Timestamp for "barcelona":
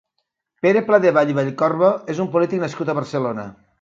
3.03-3.45